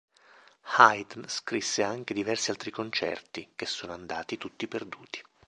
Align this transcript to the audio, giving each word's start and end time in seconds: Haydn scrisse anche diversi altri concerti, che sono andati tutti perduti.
Haydn 0.77 1.25
scrisse 1.27 1.83
anche 1.83 2.15
diversi 2.15 2.49
altri 2.49 2.71
concerti, 2.71 3.51
che 3.55 3.67
sono 3.67 3.93
andati 3.93 4.35
tutti 4.39 4.67
perduti. 4.67 5.21